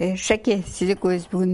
э, 0.00 0.16
шаке 0.16 0.62
сиз 0.66 0.94
экөөбүз 0.96 1.28
бүгүн 1.30 1.52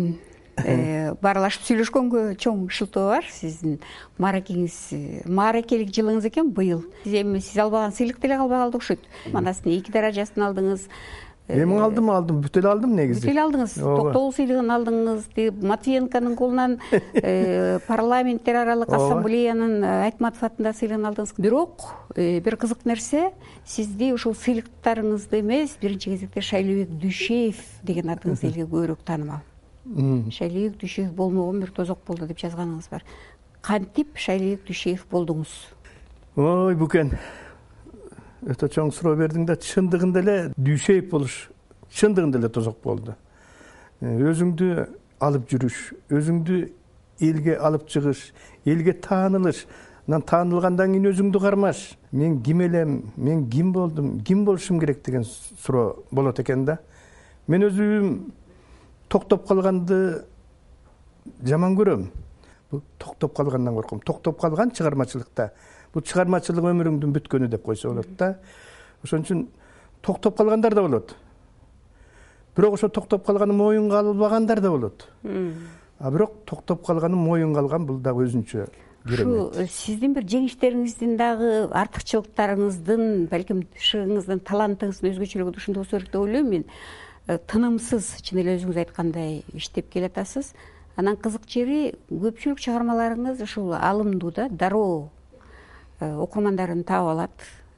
э, 0.62 1.12
баарлашып 1.24 1.66
сүйлөшкөнгө 1.66 2.22
чоң 2.40 2.64
шылтоо 2.72 3.10
бар. 3.12 3.26
Сиздин 3.28 3.80
мааракеңиз 4.22 4.78
мааракелик 5.26 5.92
жылыңыз 5.92 6.30
экен 6.30 6.54
быйыл. 6.56 6.86
Сиз 7.04 7.18
эми 7.20 7.42
сиз 7.44 7.58
албаган 7.60 7.92
сыйлык 7.92 8.22
деле 8.22 8.38
калбай 8.40 8.62
калды 8.62 8.80
окшойт 8.80 9.10
манастын 9.34 9.74
эки 9.76 9.92
даражасын 9.92 10.46
алдыңыз 10.48 10.86
эми 11.48 11.78
алдым 11.78 12.10
алдым. 12.10 12.40
Бүт 12.42 12.58
эле 12.58 12.70
алдым 12.70 12.96
негизи. 12.98 13.22
Бүт 13.22 13.30
эле 13.30 13.42
алдыңыз 13.44 13.74
токтогул 13.78 14.32
сыйлыгын 14.34 14.72
алдыңыз 14.76 15.28
тиги 15.34 15.66
матвиенконун 15.66 16.36
колунан 16.38 16.78
э, 16.90 17.78
парламенттер 17.86 18.58
аралык 18.62 18.90
ассамблеянын 18.90 19.76
э, 19.84 19.92
айтматов 20.08 20.42
атындагы 20.48 20.80
сыйлыгын 20.80 21.06
алдыңыз. 21.10 21.34
Бирок 21.38 21.86
э, 22.16 22.40
бир 22.40 22.56
кызык 22.56 22.84
нерсе 22.84 23.30
сизди 23.64 24.10
ушул 24.14 24.34
сыйлыктарыңызды 24.34 25.40
эмес 25.40 25.76
биринчи 25.80 26.16
кезекте 26.16 26.42
шайлообек 26.42 26.90
дүйшеев 27.02 27.62
деген 27.86 28.10
атыңыз 28.16 28.44
элге 28.48 28.66
көбүрөөк 28.66 29.06
таанымал. 29.06 29.44
Шайлообек 30.34 30.80
дүйшеев 30.82 31.14
болмогон 31.14 31.62
бир 31.62 31.70
тозок 31.70 32.02
болду 32.06 32.26
деп 32.26 32.42
жазганыңыз 32.42 32.90
бар. 32.90 33.06
Кантип 33.62 34.18
шайлообек 34.18 34.66
дүйшеев 34.66 35.06
болдуңуз? 35.10 35.54
Ой 36.36 36.74
букен 36.74 37.14
өтө 38.46 38.68
чоң 38.70 38.92
суроо 38.94 39.16
бердиң 39.18 39.46
да 39.48 39.56
чындыгында 39.58 40.22
эле 40.22 40.36
дүйшейип 40.54 41.10
болуш 41.10 41.48
чындыгында 41.90 42.38
эле 42.38 42.50
тозок 42.52 42.78
болду. 42.84 43.16
Э, 44.00 44.12
өзүңдү 44.30 44.68
алып 45.20 45.48
жүрүш 45.50 45.80
өзүңдү 46.14 46.60
элге 47.26 47.56
алып 47.58 47.88
чыгыш 47.90 48.30
элге 48.66 48.92
таанылыш. 48.92 49.64
Анан 50.06 50.22
таанылгандан 50.22 50.92
кийин 50.94 51.08
өзүңдү 51.10 51.40
кармаш. 51.42 51.96
Мен 52.12 52.40
ким 52.42 52.60
элем 52.62 53.00
мен 53.16 53.48
ким 53.50 53.72
болдум 53.72 54.20
ким 54.20 54.44
болушум 54.44 54.78
керек 54.80 55.02
деген 55.04 55.24
суроо 55.24 56.04
болот 56.12 56.38
экен 56.40 56.64
да. 56.64 56.78
Мен 57.48 57.66
өзүм 57.66 58.30
токтоп 59.08 59.48
калганды 59.48 60.22
жаман 61.42 61.74
көрөм. 61.76 62.06
Токтоп 62.98 63.34
калгандан 63.34 63.74
корком. 63.74 64.00
Токтоп 64.00 64.40
калган 64.40 64.70
чыгармачылыкта 64.70 65.50
бул 65.96 66.04
чыгармачылык 66.04 66.66
өмүрүңдүн 66.72 67.14
бүткөнү 67.16 67.48
деп 67.48 67.64
койсо 67.64 67.88
болот 67.88 68.10
да. 68.20 68.34
Ошон 69.04 69.24
үчүн 69.24 69.46
токтоп 70.04 70.36
калгандар 70.36 70.74
да 70.76 70.82
болот. 70.84 71.14
Бирок 72.56 72.76
ошо 72.76 72.88
токтоп 72.88 73.24
калганы 73.24 73.56
моюнга 73.56 74.00
албагандар 74.00 74.60
да 74.60 74.70
болот. 74.70 75.08
А 75.98 76.10
бирок 76.10 76.44
токтоп 76.44 76.84
калганы 76.84 77.16
моюнга 77.16 77.60
алган 77.64 77.86
бул 77.86 77.98
дагы 77.98 78.28
өзүнчө 78.28 78.66
ушул 79.06 79.52
э, 79.54 79.66
сиздин 79.70 80.14
бир 80.16 80.24
жеңиштериңиздин 80.26 81.16
дагы 81.18 81.50
артыкчылыктарыңыздын 81.78 83.28
балким 83.30 83.62
шыгыңыздын 83.78 84.40
талантыңыздын 84.48 85.12
өзгөчөлүгү 85.12 85.60
ушунда 85.60 85.82
болсо 85.82 85.96
керек 85.96 86.10
деп 86.10 86.20
ойлойм 86.20 86.48
мен. 86.50 86.64
Э, 87.28 87.38
тынымсыз 87.38 88.16
чын 88.26 88.42
эле 88.42 88.56
өзүңүз 88.58 88.80
айткандай 88.82 89.44
иштеп 89.54 89.92
келатасыз. 89.92 90.54
Анан 90.96 91.16
кызык 91.20 91.46
жери 91.48 91.94
көпчүлүк 92.10 92.62
чыгармаларыңыз 92.64 93.42
ушул 93.44 93.74
алымдуу 93.78 94.32
да 94.34 94.48
дароо 94.50 95.10
окурмандарын 96.00 96.84
таап 96.84 97.08
алат. 97.12 97.30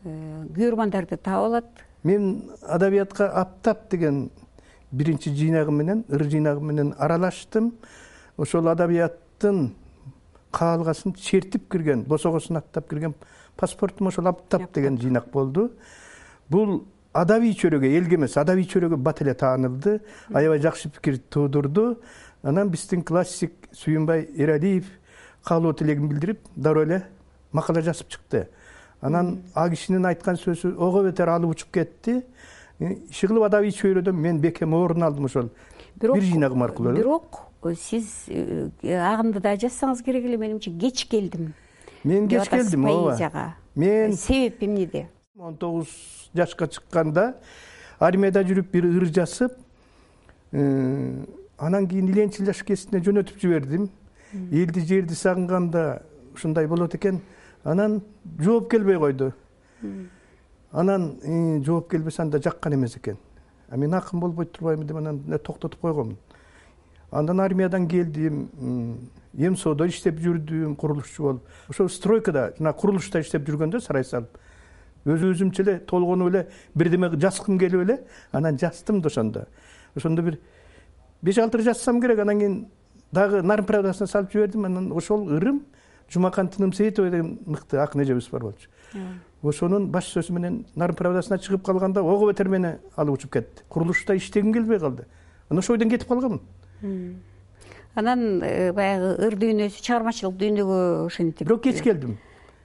Э, 0.05 0.45
күйөрмандарды 0.55 1.17
таап 1.17 1.45
алат. 1.47 1.85
Мен 2.05 2.51
адабиятка 2.63 3.29
аптап 3.31 3.89
деген 3.91 4.31
биринчи 4.91 5.31
жыйнагым 5.31 5.79
менен 5.79 6.05
ыр 6.09 6.25
жыйнагым 6.25 6.67
менен 6.67 6.95
аралаштым. 6.99 7.75
Ошол 8.37 8.69
адабияттын 8.69 9.75
каалгасын 10.53 11.15
чертип 11.15 11.71
кирген 11.71 12.05
босогосун 12.05 12.57
аттап 12.57 12.89
кирген 12.89 13.15
паспортум 13.57 14.09
ошол 14.09 14.29
аптап 14.29 14.73
деген 14.73 14.99
жыйнак 14.99 15.31
болду. 15.33 15.73
Бул 16.49 16.85
адабий 17.13 17.55
чөйрөгө 17.55 17.91
элге 17.99 18.17
эмес 18.17 18.37
адабий 18.37 18.65
чөйрөгө 18.65 18.97
бат 18.97 19.23
эле 19.23 19.35
таанылды. 19.35 20.01
Аябай 20.33 20.61
жакшы 20.61 20.89
пикир 20.89 21.19
туудурду 21.19 21.99
анан 22.43 22.71
биздин 22.71 23.03
классик 23.03 23.53
сүйүнбай 23.73 24.29
эралиев 24.37 24.87
каалоо 25.45 25.73
тилегин 25.73 26.09
билдирип 26.09 26.41
дароо 26.57 26.85
эле 26.85 27.03
макала 27.53 27.83
жазып 27.83 28.09
чыкты. 28.09 28.49
Анан 29.01 29.43
а 29.55 29.69
кишинин 29.71 30.07
айткан 30.07 30.37
сөзү 30.37 30.75
ого 30.77 31.03
бетер 31.05 31.29
алып 31.29 31.51
учуп 31.57 31.73
кетти. 31.73 32.23
Иши 32.79 33.27
кылып 33.27 33.47
адабий 33.47 33.71
чөйрөдөн 33.75 34.15
мен 34.15 34.41
бекем 34.41 34.75
орун 34.75 35.03
алдым 35.03 35.27
ошол 35.27 35.51
бир 35.97 36.23
жыйнагым 36.23 36.63
аркылуу. 36.63 36.95
бирок 36.95 37.41
э, 37.65 37.75
сиз 37.75 38.25
э, 38.29 38.71
агынды 38.83 39.41
да 39.41 39.55
жазсаңыз 39.57 40.03
керек 40.05 40.25
эле 40.25 40.37
менимче 40.37 40.71
кеч 40.71 41.07
келдим. 41.09 41.55
Мен 42.05 42.29
кеч 42.29 42.49
келдим 42.49 42.85
ооба. 42.87 43.11
поэзияга. 43.11 43.55
Мен 43.75 44.13
себеп 44.13 44.63
эмнеде 44.63 45.09
он 45.37 45.57
тогуз 45.57 45.89
жашка 46.35 46.69
чыкканда 46.69 47.37
армияда 47.99 48.43
жүрүп 48.43 48.71
бир 48.73 48.85
ыр 48.85 49.07
жазып 49.07 49.53
э, 50.53 51.25
анан 51.59 51.89
кийин 51.89 52.09
иленчил 52.09 52.47
жаш 52.47 52.63
кезинде 52.63 52.99
жөнөтүп 52.99 53.41
жибердим. 53.41 53.91
Элди 54.33 54.81
жерди 54.81 55.15
сагынганда 55.15 56.03
ушундай 56.35 56.67
болот 56.67 56.95
экен 56.95 57.21
анан 57.71 58.03
жооп 58.39 58.71
келбей 58.71 58.99
койду. 58.99 59.33
Анан 60.73 61.19
«Э, 61.23 61.61
жооп 61.65 61.91
келбесе 61.91 62.23
анда 62.23 62.41
жаккан 62.43 62.75
эмес 62.75 62.97
экен. 62.97 63.17
А 63.69 63.77
мен 63.77 63.95
акын 63.95 64.21
болбой 64.21 64.47
турбаймынбы 64.47 64.87
деп 64.89 64.97
анан 64.97 65.39
токтотуп 65.39 65.81
койгонмун 65.81 66.17
андан 67.11 67.41
армиядан 67.41 67.89
келдим 67.89 68.49
эм 69.37 69.57
соодо 69.57 69.87
иштеп 69.87 70.19
жүрдүм 70.21 70.77
курулушчу 70.77 71.23
болуп. 71.23 71.43
Ошо 71.69 71.89
стройкада 71.89 72.53
жанагы 72.59 72.79
курулушта 72.79 73.21
иштеп 73.21 73.49
жүргөндө 73.49 73.81
сарай 73.81 74.05
салып 74.05 74.39
өз 75.07 75.25
өзүмчө 75.25 75.63
эле 75.65 75.79
толгонуп 75.87 76.29
эле 76.29 76.47
бирдеме 76.75 77.11
жазгым 77.17 77.59
келип 77.59 77.85
эле 77.85 78.01
анан 78.33 78.59
жаздым 78.59 79.01
да 79.01 79.09
ошондо 79.09 79.47
ошондо 79.95 80.23
бир 80.23 80.39
беш 81.23 81.39
алты 81.39 81.59
ыр 81.59 81.65
жазсам 81.65 82.01
керек 82.01 82.19
анан 82.19 82.39
кийин 82.39 82.67
дагы 83.13 83.43
нарын 83.43 83.65
правдасына 83.65 84.07
салып 84.07 84.33
жибердим 84.33 84.65
анан 84.65 84.93
ошол 84.93 85.29
ырым 85.29 85.63
жумакан 86.11 86.49
тынымсейитова 86.49 87.11
деген 87.11 87.39
мыкты 87.47 87.79
акын 87.79 88.03
эжебиз 88.03 88.29
бар 88.31 88.43
болчу. 88.43 88.69
Ошонун 89.43 89.91
баш 89.91 90.13
сөзү 90.15 90.33
менен 90.33 90.65
нарын 90.75 90.97
правдасына 90.97 91.39
чыгып 91.39 91.65
калганда 91.65 92.03
ого 92.03 92.31
бетер 92.31 92.49
мени 92.49 92.77
алып 92.97 93.21
учуп 93.21 93.33
кетти. 93.33 93.63
Курулушта 93.69 94.17
иштегим 94.17 94.53
келбей 94.53 94.79
калды. 94.79 95.07
Анан 95.49 95.59
ошол 95.59 95.77
бойдон 95.77 95.91
кетип 95.91 96.09
калганмын 96.09 96.41
анан 97.99 98.43
э, 98.43 98.73
баягы 98.73 99.15
ыр 99.27 99.37
дүйнөсү 99.39 99.83
чыгармачылык 99.83 100.37
дүйнөгө 100.39 100.81
ошентип 101.07 101.49
бирок 101.49 101.65
кеч 101.65 101.81
келдим. 101.83 102.19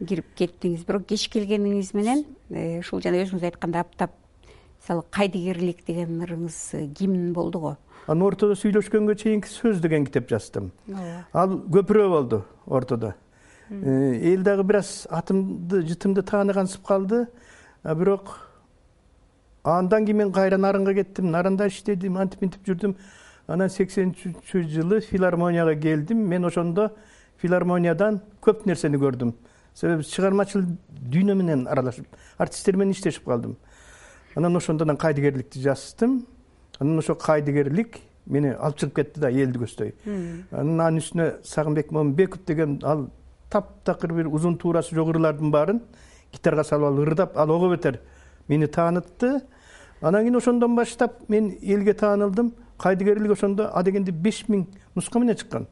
кирип 0.04 0.28
кеттиңиз. 0.38 0.84
Бирок 0.86 1.08
кеч 1.10 1.28
келгениңиз 1.34 1.94
менен 1.98 2.26
э, 2.52 2.80
ушул 2.80 3.02
жана 3.02 3.24
өзүңүз 3.24 3.48
айткандай 3.50 3.82
аптап 3.82 4.14
мисалы 4.46 5.06
кайдыгерлик 5.10 5.86
деген 5.88 6.22
ырыңыз 6.26 6.60
э, 6.78 6.86
гимн 6.86 7.34
болду 7.34 7.64
го. 7.64 7.76
Анан 8.06 8.28
ортодо 8.28 8.58
сүйлөшкөнгө 8.60 9.16
чейинки 9.18 9.50
сөз 9.50 9.82
деген 9.82 10.06
китеп 10.06 10.30
жаздым. 10.30 10.72
Ал 11.34 11.58
көпүрө 11.72 12.10
болду 12.12 12.44
ортодо 12.68 13.14
эл 13.70 14.44
дагы 14.44 14.64
бир 14.64 14.78
аз 14.82 15.08
атымды 15.10 15.82
жытымды 15.88 16.24
тааныгансып 16.24 16.86
калды. 16.86 17.28
Бирок 17.84 18.38
андан 19.64 20.06
кийин 20.06 20.18
мен 20.18 20.32
кайра 20.32 20.58
нарынга 20.58 20.94
кеттим 20.94 21.32
нарында 21.32 21.68
иштедим 21.68 22.18
антип 22.18 22.42
мынтип 22.42 22.68
жүрдүм. 22.68 22.96
Анан 23.48 23.70
сексен 23.70 24.12
үчүнчү 24.12 24.64
жылы 24.68 25.02
филармонияга 25.02 25.76
келдим. 25.76 26.28
Мен 26.28 26.46
ошондо 26.46 26.92
филармониядан 27.42 28.22
көп 28.42 28.66
нерсени 28.66 28.98
көрдүм. 28.98 29.34
Себеби 29.74 30.04
чыгармачыл 30.04 30.66
дүйнө 30.90 31.36
менен 31.36 31.68
аралашып 31.68 32.06
артисттер 32.38 32.76
менен 32.76 32.92
иштешип 32.92 33.26
калдым. 33.26 33.58
Анан 34.36 34.56
ошондо 34.56 34.86
кайдыгерликти 34.96 35.60
жаздым. 35.60 36.26
Анан 36.80 36.98
ошол 37.00 37.16
кайдыгерлик 37.16 38.00
мени 38.26 38.54
алып 38.54 38.80
чыгып 38.80 38.96
кетти 38.96 39.22
да 39.22 39.30
элди 39.30 39.60
көздөй 39.60 39.92
анан 40.52 40.80
анын 40.80 41.02
үстүнө 41.02 41.28
сагынбек 41.48 41.92
момунбеков 41.92 42.46
деген 42.48 42.80
ал 42.84 43.10
таптакыр 43.54 44.14
бир 44.18 44.28
узун 44.28 44.58
туурасы 44.58 44.96
жок 44.96 45.14
ырлардын 45.14 45.52
баарын 45.54 45.82
гитарга 46.34 46.64
салып 46.64 46.90
алып 46.90 47.08
ырдап 47.08 47.38
ал 47.38 47.52
ого 47.52 47.70
бетер. 47.76 48.00
Мени 48.48 48.68
таанытты. 48.68 49.42
Анан 50.02 50.24
кийин 50.24 50.36
ошондон 50.36 50.76
баштап 50.76 51.30
мен 51.30 51.58
элге 51.62 51.94
таанылдым. 51.94 52.54
Кайдыгерлик 52.78 53.32
ошондо 53.32 53.70
адегенде 53.74 54.12
беш 54.12 54.44
миң 54.50 54.66
нуска 54.96 55.20
менен 55.20 55.38
чыккан. 55.38 55.68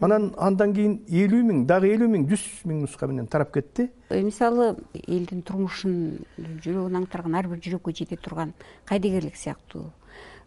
Анан 0.00 0.34
андан 0.36 0.74
кийин 0.74 0.98
элүү 1.08 1.42
миң 1.46 1.62
дагы 1.66 1.88
элүү 1.94 2.08
миң 2.12 2.26
жүз 2.28 2.42
миң 2.68 2.82
нуска 2.84 3.06
менен 3.06 3.26
тарап 3.26 3.54
кетти. 3.54 3.88
Э, 4.10 4.20
мисалы 4.20 4.74
элдин 5.06 5.42
турмушун 5.42 6.18
жүрөгүн 6.36 6.98
аңтарган 7.00 7.38
ар 7.38 7.48
бир 7.48 7.62
жүрөккө 7.64 7.94
жете 7.96 8.18
турган 8.20 8.52
кайдыгерлик 8.84 9.36
сыяктуу 9.36 9.86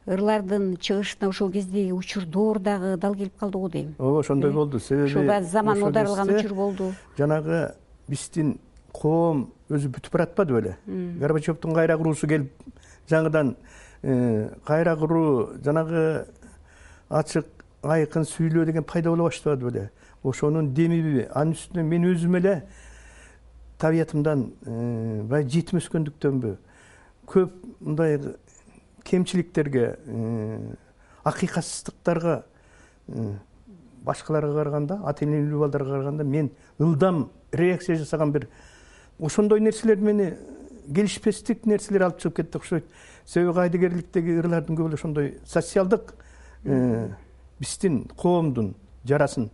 ырлардын 0.10 0.78
чыгышына 0.78 1.30
ошол 1.30 1.52
кездеги 1.52 1.92
учурдоор 1.94 2.60
дагы 2.60 2.98
дал 2.98 3.16
келип 3.16 3.38
калды 3.38 3.58
го 3.58 3.70
дейм. 3.70 3.96
Ооба 4.00 4.20
ошондой 4.20 4.52
болду. 4.52 4.80
Себеби 4.80 5.06
ушул 5.06 5.28
баягы 5.28 5.46
заман 5.46 5.84
оодарылган 5.84 6.30
учур 6.36 6.54
болду. 6.54 6.94
жанагы 7.18 7.76
биздин 8.08 8.58
коом 8.92 9.52
өзү 9.70 9.92
бүтүп 9.94 10.14
баратпады 10.14 10.54
беле 10.54 10.78
горбачевдун 11.20 11.74
кайра 11.76 11.98
куруусу 11.98 12.28
келип 12.28 12.52
жаңыдан 13.10 13.56
э, 14.02 14.50
кайра 14.66 14.96
куруу 14.98 15.54
жанагы 15.64 16.26
ачык 17.10 17.46
айкын 17.84 18.26
сүйлөө 18.26 18.66
деген 18.66 18.84
пайда 18.84 19.10
боло 19.10 19.30
баштабады 19.30 19.70
беле 19.70 19.92
ошонун 20.24 20.74
демиби 20.74 21.28
анын 21.34 21.54
үстүнө 21.54 21.84
мен 21.84 22.10
өзүм 22.10 22.38
эле 22.42 22.64
табиятымдан 23.78 24.50
э, 24.66 25.22
баягы 25.24 25.50
жетим 25.50 25.80
өскөндүктөнбү. 25.80 26.58
Көп 27.30 27.54
мындай 27.80 28.18
кемчиликтерге 29.10 29.98
акыйкатсыздыктарга 31.24 32.44
башкаларга 34.06 34.54
караганда 34.54 35.00
ата 35.04 35.26
энелүү 35.26 35.66
балдарга 35.66 35.98
караганда 35.98 36.24
мен 36.24 36.52
ылдам 36.80 37.30
реакция 37.52 37.98
жасаган 37.98 38.32
бир 38.32 38.48
ошондой 39.20 39.60
нерселер 39.60 39.98
мени 39.98 40.34
келишпестик 40.94 41.66
нерселер 41.66 42.08
алып 42.08 42.20
чыгып 42.22 42.36
кетти 42.38 42.58
окшойт. 42.58 42.86
Себеби 43.26 43.54
кайдыгерликтеги 43.54 44.40
ырлардын 44.40 44.78
көбү 44.78 44.90
эле 44.90 44.98
ошондой 44.98 45.28
социалдык 45.46 46.14
биздин 47.60 48.04
коомдун 48.18 48.74
жарасын 49.06 49.50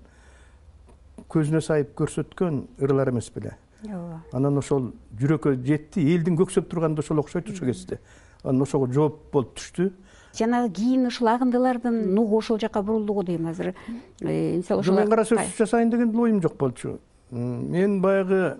көзүнө 1.32 1.62
сайып 1.66 1.96
көрсөткөн 1.98 2.62
ырлар 2.80 3.12
эмес 3.12 3.32
беле. 3.36 3.56
Ооба. 3.86 4.22
Анан 4.32 4.58
ошол 4.62 4.94
жүрөккө 5.20 5.58
жетти 5.66 6.06
элдин 6.14 6.38
көксөп 6.40 6.70
турганы 6.70 6.96
да 6.96 7.04
ошол 7.04 7.20
окшойт 7.20 7.50
ошол 7.52 7.68
кезде 7.68 8.00
анан 8.46 8.62
ошого 8.62 8.88
жооп 8.92 9.20
болуп 9.32 9.56
түштү. 9.58 9.92
Жанагы 10.36 10.74
кийин 10.76 11.08
ушул 11.08 11.30
агындылардын 11.32 12.14
нугу 12.14 12.38
ошол 12.38 12.60
жака 12.60 12.82
бурулду 12.82 13.14
го 13.14 13.24
дейм 13.24 13.48
азыр. 13.48 13.74
Э, 14.22 14.58
мисалы 14.58 14.84
жок 14.84 15.00
мен 15.00 15.10
кара 15.10 15.24
сөз 15.24 15.58
жасайын 15.58 15.90
деген 15.90 16.16
оюм 16.16 16.42
жок 16.42 16.58
болчу. 16.58 17.00
Мен 17.32 18.02
баягы 18.02 18.58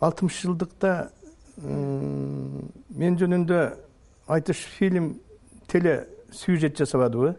алтымыш 0.00 0.40
жылдыкта 0.42 1.10
мен 1.56 3.18
жөнүндө 3.18 3.60
айтыш 4.26 4.64
фильм 4.78 5.20
теле 5.68 6.08
сюжет 6.32 6.78
жасабадыбы. 6.78 7.36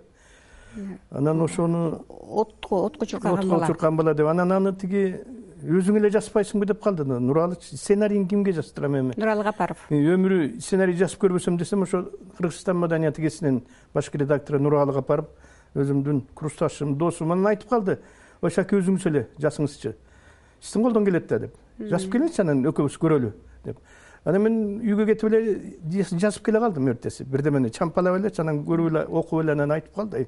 Анан 1.10 1.42
ошону 1.42 2.06
отко 2.10 2.86
отко 2.86 3.06
чуркаган 3.06 3.50
бала. 3.50 3.56
отко 3.56 3.68
чуркан 3.68 3.98
бала 3.98 4.14
деп. 4.14 4.28
Анан 4.28 4.52
аны 4.52 4.74
тиги 4.74 5.22
өзүң 5.66 5.98
эле 6.00 6.10
жазбайсыңбы 6.14 6.68
деп 6.70 6.82
калды. 6.84 7.06
Нуралы 7.06 7.58
сценарийин 7.62 8.28
кимге 8.28 8.54
жаздырам 8.54 8.98
эми 9.00 9.14
нуралы 9.18 9.44
капаров. 9.44 9.82
Өмүрү 9.90 10.60
сценарий 10.62 10.96
жазып 10.98 11.24
көрбөсөм 11.24 11.58
десем 11.58 11.84
ошо 11.84 12.04
кыргызстан 12.38 12.78
маданияты 12.78 13.22
гезитинин 13.22 13.64
башкы 13.94 14.20
редактору 14.22 14.60
нуралы 14.60 14.94
капаров 14.94 15.28
өзүмдүн 15.76 16.22
курсташым 16.36 16.96
досум 16.98 17.32
анан 17.32 17.54
айтып 17.54 17.70
калды. 17.70 18.00
Ой 18.42 18.52
шаке 18.52 18.78
өзүңүз 18.80 19.08
эле 19.10 19.28
жазыңызчы 19.40 19.96
сиздин 20.62 20.84
колдон 20.84 21.06
келет 21.06 21.28
да 21.28 21.40
деп. 21.40 21.56
Жазып 21.80 22.14
келеңичи 22.14 22.42
анан 22.42 22.66
экөөбүз 22.70 22.98
көрөлү 23.02 23.34
деп. 23.66 23.80
Анан 24.26 24.42
мен 24.42 24.60
үйгө 24.82 25.06
кетип 25.12 25.30
эле 25.32 26.06
жазып 26.12 26.46
келе 26.46 26.60
калдым 26.60 26.90
эртеси. 26.94 27.24
Бирдемени 27.24 27.72
чампалап 27.72 28.20
элечи 28.20 28.42
анан 28.42 28.64
көрүп 28.66 28.92
эле 28.92 29.06
окуп 29.06 29.42
эле 29.44 29.54
анан 29.54 29.72
айтып 29.72 29.96
калды. 29.96 30.28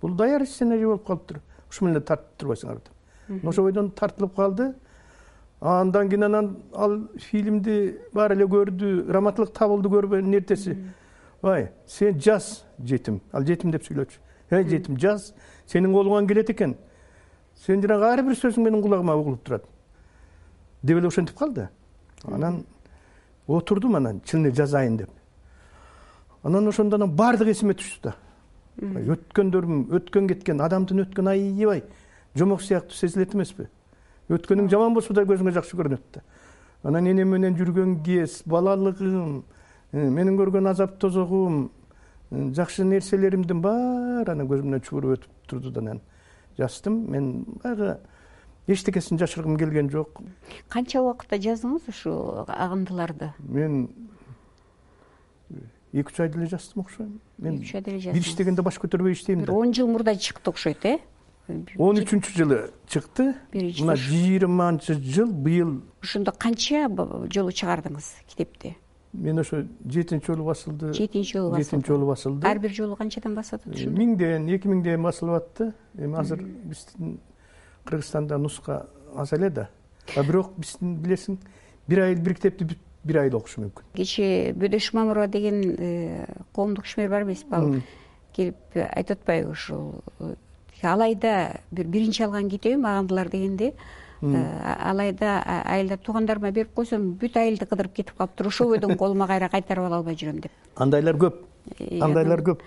Бул 0.00 0.14
даяр 0.14 0.46
сценарий 0.46 0.86
болуп 0.86 1.06
калыптыр. 1.06 1.40
Ушу 1.70 1.84
менен 1.84 1.98
эле 1.98 2.04
тартып 2.04 2.38
турбайсыңарбы 2.38 2.84
деп 2.84 2.97
ошол 3.44 3.64
бойдон 3.64 3.90
тартылып 3.90 4.34
калды. 4.34 4.74
Андан 5.60 6.08
кийин 6.08 6.24
анан 6.24 6.56
ал 6.72 7.08
фильмди 7.18 7.98
баары 8.12 8.34
эле 8.34 8.44
көрдү 8.44 9.10
раматылык 9.10 9.52
табылды 9.52 9.88
көрбөнүн 9.88 10.36
эртеси 10.36 10.76
ай 11.42 11.72
сен 11.86 12.18
жаз 12.20 12.64
жетим. 12.84 13.20
Ал 13.32 13.44
жетим 13.44 13.72
деп 13.72 13.82
сүйлөчү 13.82 14.20
эй 14.50 14.64
жетим 14.64 14.98
жаз 14.98 15.34
сенин 15.66 15.92
колуңан 15.92 16.28
келет 16.28 16.50
экен. 16.50 16.76
Сен 17.54 17.82
жанагы 17.82 18.06
ар 18.06 18.22
бир 18.22 18.38
сөзүң 18.38 18.64
менин 18.64 18.82
кулагыма 18.82 19.16
угулуп 19.16 19.42
турат. 19.44 19.64
Деп 20.82 20.98
эле 20.98 21.08
ошентип 21.08 21.36
калды. 21.36 21.68
Анан 22.24 22.64
отурдум 23.46 23.96
анан 23.96 24.20
чын 24.24 24.46
эле 24.46 24.54
жазайын 24.54 24.96
деп. 24.96 25.10
Анан 26.42 26.68
ошондо 26.68 26.96
анан 26.96 27.10
баардыгы 27.10 27.50
эсиме 27.50 27.74
түштү 27.74 28.12
да. 28.12 28.14
Өткөндөрүм 28.78 29.88
өткөн 29.90 30.28
кеткен 30.28 30.60
адамдын 30.62 31.02
өткөнү 31.02 31.30
аябай 31.32 31.82
жомок 32.34 32.62
сыяктуу 32.62 32.96
сезилет 32.96 33.34
эмеспи 33.34 33.68
өткөнүң 34.28 34.68
жаман 34.72 34.94
болсо 34.94 35.14
да 35.14 35.24
көзүңө 35.28 35.54
жакшы 35.56 35.78
көрүнөт 35.78 36.04
да 36.14 36.22
анан 36.82 37.06
энем 37.06 37.32
менен 37.34 37.56
жүргөн 37.58 37.98
кез 38.04 38.42
балалыгым 38.46 39.42
менин 39.92 40.36
көргөн 40.38 40.70
азап 40.70 40.98
тозогум 41.00 41.70
жакшы 42.30 42.84
нерселеримдин 42.84 43.62
баары 43.64 44.32
анан 44.32 44.48
көзүмдөн 44.50 44.84
чуурап 44.84 45.18
өтүп 45.18 45.48
турду 45.48 45.72
да 45.72 45.80
анан 45.80 46.02
жаздым 46.58 47.00
мен 47.10 47.32
баягы 47.62 47.98
эчтекесин 48.66 49.18
жашыргым 49.18 49.56
келген 49.56 49.90
жок 49.90 50.20
канча 50.68 51.00
убакытта 51.02 51.40
жаздыңыз 51.40 51.88
ушу 51.88 52.14
агындыларды 52.46 53.32
мен 53.40 53.88
эки 55.92 56.12
үч 56.12 56.20
айда 56.20 56.38
эле 56.38 56.48
жаздым 56.48 56.82
окшойм. 56.82 57.20
Мен 57.38 57.56
эки 57.56 57.64
үч 57.64 57.74
айда 57.74 57.90
эле 57.90 58.00
жаздыңыз. 58.00 58.14
бир 58.14 58.28
иштегенде 58.28 58.62
баш 58.62 58.78
көтөрбөй 58.78 59.12
иштейм 59.12 59.40
да. 59.40 59.46
Бир 59.46 59.54
он 59.56 59.72
жыл 59.72 59.88
мурда 59.88 60.14
чыкты 60.16 60.50
окшойт 60.50 60.84
э 60.84 60.98
он 61.48 62.00
үчүнчү 62.02 62.34
жылы 62.36 62.58
чыкты. 62.88 63.34
Мына 63.52 63.96
жыйырманчы 63.96 64.98
жыл 65.00 65.32
быйыл 65.32 65.80
ошондо 66.02 66.32
канча 66.32 66.88
жолу 66.88 67.50
чыгардыңыз 67.50 68.12
китепти? 68.26 68.76
мен 69.12 69.38
ошо 69.38 69.64
жетинчи 69.86 70.26
жолу 70.26 70.44
басылды. 70.44 70.92
Жетинчи 70.92 71.32
жолу 71.32 71.50
басылды. 71.50 71.64
жетинчи 71.64 71.86
жолу 71.86 72.06
басылды. 72.06 72.46
Ар 72.46 72.58
бир 72.58 72.72
жолу 72.72 72.96
канчадан 72.96 73.34
басып 73.34 73.60
атат 73.60 73.74
ошондо 73.74 73.98
миңден 73.98 74.48
эки 74.48 74.68
миңден 74.68 75.02
басылып 75.02 75.42
атты. 75.42 75.72
Эми 75.96 76.18
азыр 76.18 76.42
биздин 76.42 77.18
кыргызстанда 77.84 78.38
нуска 78.38 78.86
аз 79.16 79.32
эле 79.32 79.50
да. 79.50 79.68
А 80.16 80.22
бирок 80.22 80.52
биздин 80.58 80.96
билесиң 81.02 81.38
бир 81.88 82.04
ай 82.04 82.14
бир 82.14 82.34
китепти 82.34 82.68
бир 83.04 83.22
айда 83.22 83.38
окушу 83.38 83.62
мүмкүн. 83.62 83.88
Кечээ 83.94 84.52
бөдөш 84.52 84.92
мамырова 84.92 85.28
деген 85.28 85.62
э, 85.78 86.26
коомдук 86.52 86.84
ишмер 86.84 87.08
бар 87.08 87.22
эмеспи 87.22 87.54
ал 87.54 87.80
келип 88.36 88.56
айтып 88.74 89.18
атпайбы 89.18 89.50
ушул 89.50 90.02
э, 90.82 90.86
ал 90.86 91.00
айда 91.00 91.60
бир 91.70 91.86
биринчи 91.86 92.22
алган 92.22 92.48
китебим 92.48 92.86
агандылар 92.86 93.28
дегенди 93.28 93.74
э, 94.22 94.44
ал 94.62 94.98
айда 94.98 95.42
айылда 95.64 95.96
туугандарыма 95.96 96.50
берип 96.50 96.74
койсом 96.74 97.12
бүт 97.20 97.36
айылды 97.36 97.66
кыдырып 97.66 97.94
кетип 97.94 98.16
калыптыр 98.16 98.46
ошол 98.46 98.68
бойдон 98.68 98.96
колума 98.96 99.26
кайра 99.26 99.48
кайтарып 99.48 99.84
ала 99.84 99.96
албай 99.96 100.14
жүрөм 100.14 100.40
деп. 100.40 100.52
Андайлар 100.76 101.16
көп. 101.16 101.42
Андайлар 102.00 102.42
көп. 102.42 102.62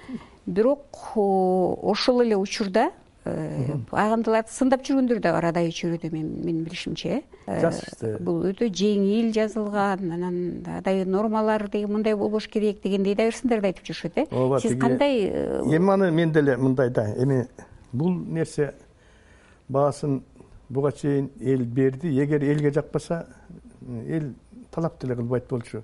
бирок 0.45 1.15
ошол 1.15 2.21
эле 2.21 2.35
учурда 2.35 2.91
Э, 3.21 3.75
агындыларды 3.93 4.49
сындап 4.49 4.81
жүргөндөр 4.81 5.19
да 5.21 5.35
бар 5.35 5.45
адай 5.51 5.67
чөйрөдө 5.69 6.09
менин 6.09 6.63
билишимче. 6.65 7.19
Э 7.45 8.17
бул 8.17 8.47
өтө 8.49 8.71
жеңил 8.73 9.29
жазылган 9.35 10.09
анан 10.15 10.39
адай 10.79 11.03
нормалар 11.05 11.67
деген 11.69 11.93
мындай 11.93 12.15
болбош 12.17 12.47
керек 12.49 12.81
дегендей 12.81 13.13
дагы 13.13 13.29
бир 13.29 13.37
сындарды 13.37 13.69
айтып 13.69 13.85
жүрүшөт 13.91 14.17
э. 14.23 14.25
Ооба 14.31 14.59
сиз 14.59 14.73
кандай 14.81 15.29
э, 15.29 15.61
эми 15.69 15.93
аны 15.93 16.09
мен 16.09 16.31
деле 16.31 16.57
мындай 16.57 16.89
да 16.89 17.05
эми 17.13 17.45
бул 17.93 18.13
нерсе 18.13 18.73
баасын 19.69 20.21
буга 20.69 20.91
чейин 20.91 21.29
эл 21.39 21.65
берди. 21.65 22.07
Эгер 22.07 22.43
элге 22.43 22.71
жакпаса 22.71 23.27
эл 24.07 24.33
талап 24.71 24.99
деле 25.01 25.15
кылбайт 25.15 25.47
болчу. 25.49 25.83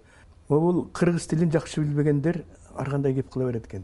Могул 0.49 0.87
кыргыз 0.93 1.27
тилин 1.27 1.51
жакшы 1.51 1.81
билбегендер 1.81 2.43
ар 2.75 2.89
кандай 2.89 3.13
кеп 3.13 3.29
кыла 3.29 3.47
берет 3.51 3.67
экен? 3.67 3.83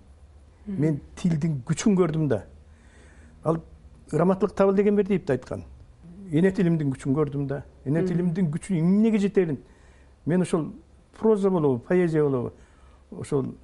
Мен 0.65 1.01
тилдин 1.15 1.61
күчүн 1.65 1.97
көрдүм 1.97 2.27
да. 2.27 2.45
Ал 3.43 3.61
грамоталык 4.11 4.55
табыл 4.55 4.75
деген 4.75 4.95
бердиевди 4.95 5.31
айткан. 5.31 5.63
Эне 6.31 6.51
тилимдин 6.51 6.93
күчүн 6.93 7.15
көрдүм 7.15 7.47
да. 7.47 7.63
Эне 7.85 8.05
тилимдин 8.07 8.51
күчү 8.51 8.79
эмнеге 8.79 9.19
жетерин? 9.19 9.59
Мен 10.25 10.41
ошол 10.41 10.71
проза 11.19 11.49
болобу 11.49 11.79
поэзия 11.79 12.23
болобу 12.23 12.53
ошол 13.11 13.55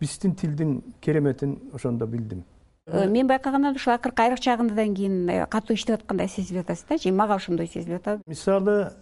биздин 0.00 0.34
тилдин 0.34 0.82
кереметин 1.00 1.58
ошондо 1.72 2.06
билдим 2.06 2.44
мен 2.92 3.26
байкагандан 3.26 3.76
ушул 3.76 3.92
акыркы 3.94 4.22
айрыкча 4.22 4.54
агындыдан 4.54 4.94
кийин 4.94 5.28
э, 5.28 5.46
катуу 5.46 5.74
иштеп 5.74 6.00
аткандай 6.00 6.28
сезилип 6.28 6.64
атасыз 6.64 6.84
да 6.88 6.98
же 6.98 7.12
мага 7.12 7.34
ошондой 7.34 7.66
сезилип 7.66 8.00
атат. 8.00 8.20
Мисалы 8.26 8.92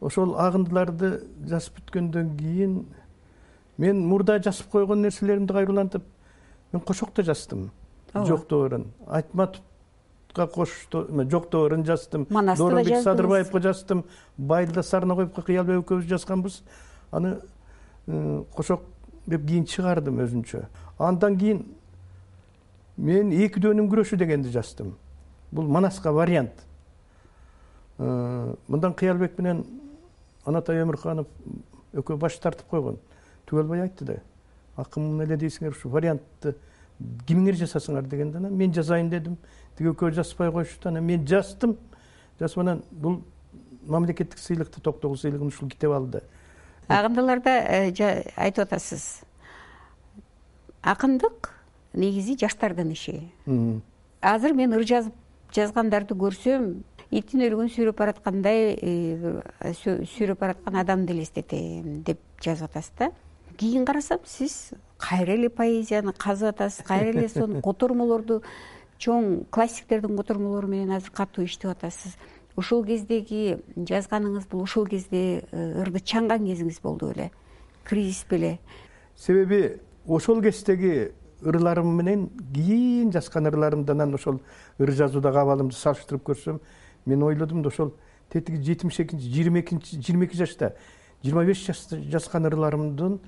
ошол 0.00 0.36
агындыларды 0.38 1.22
жазып 1.46 1.78
бүткөндөн 1.80 2.36
кийин 2.38 2.86
мен 3.78 4.02
мурда 4.06 4.38
жазып 4.42 4.68
койгон 4.72 5.02
нерселеримди 5.02 5.52
кайрылантып 5.52 6.04
мен 6.72 6.82
кошок 6.82 7.14
да 7.14 7.22
жаздым 7.22 7.70
жоктоорун 8.14 8.86
айтматовго 9.06 10.46
кошту 10.54 11.06
жоктоорун 11.30 11.84
жаздым 11.84 12.26
манасты 12.30 12.64
да 12.64 12.70
дооронбек 12.70 13.02
садырбаевго 13.02 13.60
жаздым 13.60 14.04
байылда 14.36 14.82
сарногоевго 14.82 15.42
кыялбек 15.42 15.84
экөөбүз 15.84 16.08
жазганбыз. 16.08 16.62
Аны 17.10 17.38
э, 18.06 18.44
кошок 18.54 18.82
деп 19.26 19.46
кийин 19.46 19.64
чыгардым 19.64 20.20
өзүнчө. 20.24 20.66
Андан 20.98 21.38
кийин 21.38 21.66
мен 22.96 23.32
эки 23.32 23.60
дөөнүн 23.60 23.88
күрөшү 23.90 24.16
дегенди 24.16 24.50
жаздым. 24.52 24.94
Бул 25.52 25.68
манаска 25.68 26.12
вариант. 26.12 26.64
Э, 27.98 28.54
мындан 28.68 28.94
кыялбек 28.94 29.38
менен 29.38 29.64
анатай 30.44 30.82
өмүрханов 30.82 31.26
экөө 31.92 32.16
баш 32.16 32.38
тартып 32.38 32.68
койгон. 32.70 32.98
Түгө 33.46 33.62
албай 33.62 33.86
айтты 33.86 34.04
да 34.04 34.16
акын 34.76 35.20
эле 35.24 35.36
дейсиңер 35.36 35.72
ушу 35.72 35.88
вариантты 35.88 36.54
кимиңер 37.26 37.56
жасасыңар 37.62 38.08
дегенде 38.08 38.38
анан 38.38 38.56
мен 38.56 38.72
жазайын 38.72 39.10
дедим. 39.10 39.36
Тиги 39.76 39.90
экөө 39.92 40.12
жазбай 40.16 40.52
коюшту 40.52 40.88
анан 40.88 41.04
мен 41.04 41.26
жаздым. 41.26 41.76
Жазып 42.40 42.60
анан 42.64 42.82
бул 42.90 43.22
мамлекеттик 43.86 44.38
сыйлыкты 44.38 44.80
токтогул 44.80 45.16
сыйлыгын 45.16 45.48
ушул 45.48 45.68
китеп 45.68 45.92
алды. 45.92 46.22
Агындыларда 46.88 47.50
э, 47.50 48.24
айтып 48.36 48.64
атасыз. 48.66 49.22
Акындык 50.82 51.55
негизи 51.96 52.36
жаштардын 52.38 52.92
иши. 52.92 53.20
Азыр 54.20 54.54
мен 54.54 54.72
ыр 54.76 54.84
жазып 54.86 55.14
жазгандарды 55.54 56.16
көрсөм 56.18 56.70
иттин 57.10 57.44
өлүгүн 57.46 57.70
сүйрөп 57.72 57.98
бараткандай 57.98 58.74
э, 58.74 59.72
сүйрөп 59.80 60.40
бараткан 60.40 60.80
адамды 60.82 61.14
элестетем 61.14 62.02
деп 62.06 62.20
жазып 62.42 62.70
атасыз 62.70 62.92
да. 62.98 63.10
Кийин 63.56 63.86
карасам 63.86 64.20
сиз 64.26 64.72
кайра 64.98 65.36
эле 65.36 65.48
поэзияны 65.48 66.12
казып 66.12 66.54
атасыз 66.54 66.84
кайра 66.86 67.12
эле 67.14 67.28
сонун 67.28 67.62
котормолорду 67.66 68.42
чоң 68.98 69.44
классиктердин 69.50 70.16
котормолору 70.16 70.68
менен 70.68 70.96
азыр 70.96 71.12
катуу 71.12 71.44
иштеп 71.44 71.70
атасыз. 71.70 72.16
Ошол 72.56 72.84
кездеги 72.84 73.58
жазганыңыз 73.76 74.48
бул 74.50 74.62
ошол 74.64 74.86
кезде 74.88 75.44
э, 75.52 75.66
ырды 75.82 76.00
чаңган 76.00 76.46
кезиңиз 76.48 76.80
болду 76.82 77.12
беле 77.12 77.30
кризис 77.84 78.24
беле. 78.28 78.58
Себеби 79.16 79.78
ошол 80.06 80.42
кездеги 80.42 81.12
ырларым 81.42 81.94
менен 81.96 82.28
кийин 82.54 83.12
жазган 83.12 83.46
ырларымды 83.46 83.92
анан 83.92 84.14
ошол 84.14 84.40
ыр 84.78 84.90
жазуудагы 84.90 85.38
абалымды 85.38 85.74
салыштырып 85.74 86.22
көрсөм 86.28 86.60
мен 87.06 87.22
ойлодум 87.22 87.62
да 87.62 87.68
ошол 87.68 87.94
тетиги 88.32 88.62
жетимиш 88.62 89.00
экинчи 89.00 89.30
жыйырма 89.30 89.60
экинчи 89.60 90.00
жыйырма 90.00 90.24
эки 90.24 90.36
жашта 90.36 90.74
жыйырма 91.22 91.44
беш 91.44 91.66
жашта 91.66 92.00
жазган 92.00 92.46
ырларымдын 92.46 93.20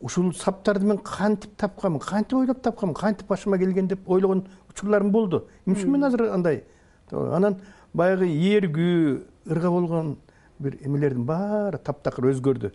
ушул 0.00 0.32
саптарды 0.34 0.86
мен 0.86 0.98
кантип 0.98 1.56
тапканмын 1.56 2.00
кантип 2.00 2.38
ойлоп 2.38 2.60
тапканмын 2.62 2.94
кантип 2.94 3.28
башыма 3.28 3.58
келген 3.58 3.88
деп 3.88 4.08
ойлогон 4.10 4.46
учурларым 4.68 5.10
болду. 5.10 5.48
Эмне 5.66 5.78
үчүн 5.78 5.90
мен 5.92 6.04
азыр 6.04 6.28
андай 6.30 6.64
анан 7.10 7.60
баягы 7.94 8.26
ээргүү 8.26 9.22
ырга 9.48 9.70
болгон 9.70 10.18
бир 10.58 10.76
эмелердин 10.82 11.24
баары 11.24 11.78
таптакыр 11.78 12.30
өзгөрдү 12.32 12.72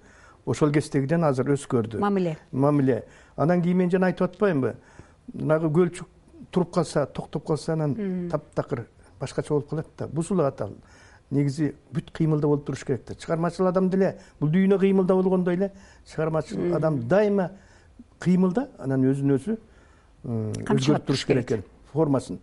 ошол 0.49 0.71
кездегиден 0.73 1.23
азыр 1.23 1.53
өзгөрдү. 1.53 1.99
Мамиле. 2.01 2.37
Мамиле. 2.51 3.03
Анан 3.35 3.61
кийин 3.61 3.77
мен 3.77 3.91
жана 3.91 4.09
айтып 4.09 4.31
атпаймынбы 4.31 4.75
нагы 5.33 5.69
көлчүк 5.69 6.07
туруп 6.51 6.73
калса 6.73 7.05
токтоп 7.05 7.45
калса 7.47 7.73
анан 7.73 7.95
таптакыр 8.31 8.87
башкача 9.19 9.53
болуп 9.53 9.69
калат 9.69 9.87
да. 9.97 10.07
Бузулат 10.07 10.61
ал 10.61 10.73
негизи 11.29 11.75
бүт 11.93 12.11
кыймылда 12.11 12.47
болуп 12.47 12.65
туруш 12.65 12.83
керек 12.83 13.05
да. 13.07 13.15
Чыгармачыл 13.15 13.67
адам 13.67 13.89
деле 13.89 14.15
бул 14.39 14.49
дүйнө 14.49 14.79
кыймылда 14.79 15.15
болгондой 15.15 15.55
эле 15.55 15.71
чыгармачыл 16.09 16.75
адам 16.75 17.03
дайыма 17.07 17.51
кыймылда 18.19 18.69
анан 18.79 19.05
өзүн 19.05 19.35
өзү 19.37 19.57
өзгөртүп 20.25 21.05
туруш 21.05 21.25
керек 21.25 21.45
экен 21.45 21.63
формасын. 21.93 22.39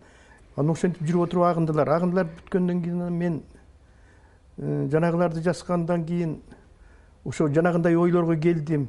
Анан 0.55 0.71
ошентип 0.71 1.03
жүрүп 1.03 1.27
отуруп 1.27 1.43
агындылар. 1.51 1.89
Агындылар 1.89 2.29
бүткөндөн 2.39 2.83
кийин 2.83 3.01
анан 3.01 3.17
мен 3.17 3.41
жанагыларды 4.57 5.43
жазгандан 5.43 6.05
кийин 6.05 6.39
ошо 7.27 7.47
жанагындай 7.47 7.95
ойлорго 7.95 8.37
келдим. 8.37 8.87